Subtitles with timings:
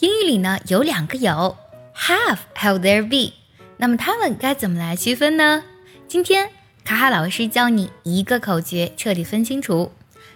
[0.00, 1.56] 英语里呢有两个有
[1.94, 3.32] have 还有 there be，
[3.76, 5.62] 那么它们该怎么来区分呢？
[6.06, 6.50] 今天
[6.84, 9.92] 卡卡老师教你一个口诀，彻底分清楚。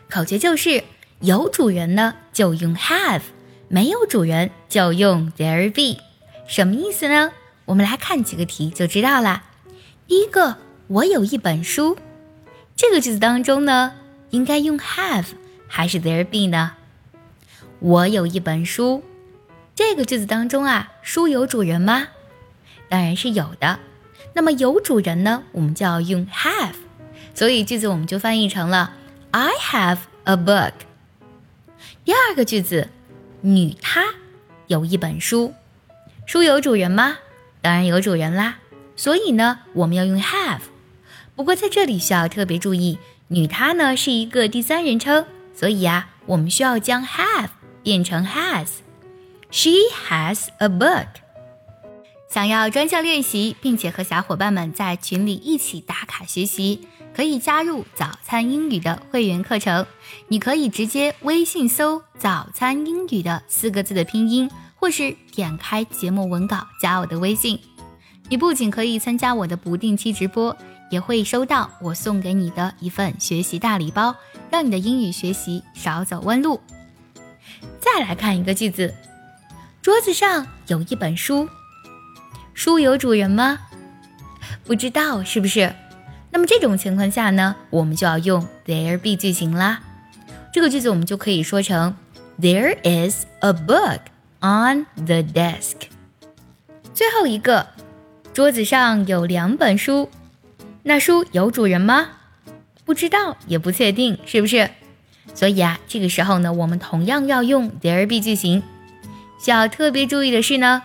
[0.08, 0.82] 口诀就是
[1.20, 3.20] 有主人呢就用 have，
[3.68, 6.00] 没有主人就用 there be。
[6.46, 7.32] 什么意思呢？
[7.66, 9.44] 我们来看几个题就知道啦。
[10.06, 11.98] 第一个，我有一本书，
[12.74, 13.92] 这个句子当中呢，
[14.30, 15.26] 应该用 have
[15.66, 16.72] 还是 there be 呢？
[17.80, 19.02] 我有一本书，
[19.78, 22.08] 这个句子当中啊，书有主人吗？
[22.88, 23.78] 当然是有的。
[24.34, 26.74] 那么有主人呢，我们就要用 have，
[27.32, 28.94] 所以句子我们就翻译成了
[29.30, 30.72] I have a book。
[32.04, 32.88] 第二个句子，
[33.42, 34.04] 女她
[34.66, 35.54] 有一本书，
[36.26, 37.18] 书有主人吗？
[37.62, 38.56] 当然有主人啦，
[38.96, 40.62] 所以呢，我们要用 have。
[41.36, 47.50] 不过在这里需要特别注意，女她呢是一个第三人称，所以呀，我们需要将 have
[47.84, 48.66] 变成 has。
[49.50, 49.70] She
[50.08, 51.06] has a book。
[52.28, 59.86] 想要专项练习，并且和小伙伴们在群里一起打卡学习，可以加入早餐英语的会员课程。
[60.28, 64.50] 你可以直接微信搜“早餐英语”的四个字的拼音。
[64.80, 67.58] 或是点开节目文稿加我的微信，
[68.28, 70.56] 你不仅可以参加我的不定期直播，
[70.88, 74.14] 也会收到我送给你的一份学习大礼包，
[74.52, 76.60] 让你的英语学习少走弯路。
[77.80, 78.94] 再来看一个句子，
[79.88, 81.48] 桌子上有一本书，
[82.52, 83.58] 书有主人吗？
[84.66, 85.74] 不知道是不是？
[86.30, 89.80] 那么这种情况下呢，我们就要用 there be 句型啦。
[90.52, 91.96] 这个句子我们就可以说成
[92.38, 94.00] There is a book。
[94.40, 95.76] On the desk，
[96.92, 97.68] 最后一个，
[98.34, 100.10] 桌子上有两本书，
[100.82, 102.08] 那书有主人吗？
[102.84, 104.68] 不知道，也不确定，是不是？
[105.34, 108.62] 所以啊，这个时候呢，我们同样要用 there be 句型。
[109.40, 110.82] 需要特别注意的是呢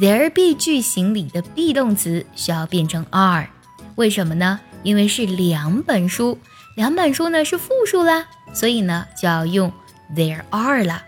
[0.00, 3.48] ，there be 句型里的 be 动词需要变成 are，
[3.96, 4.60] 为什么呢？
[4.82, 6.38] 因为是两本书，
[6.76, 9.72] 两本书呢是复数啦，所以呢就要用
[10.14, 11.02] there are 了，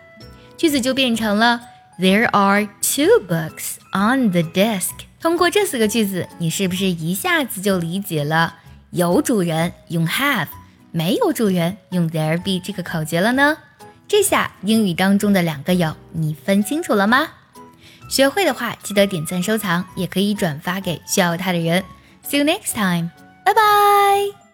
[0.56, 1.60] 句子就变成了。
[1.98, 4.90] There are two books on the desk。
[5.18, 8.56] 通过这四个句子，你是不是一下子就理解了
[8.90, 10.48] 有主人用 have，
[10.92, 13.56] 没有主人用 there be 这个口诀了呢？
[14.08, 17.28] 这下英语当中的两个有，你分清楚了吗？
[18.08, 21.82] 学会的话，记得点赞收藏，也可以转发给需要它的人。
[22.24, 23.10] See you next time，
[23.44, 24.45] 拜拜。